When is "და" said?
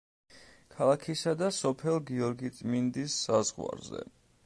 1.43-1.51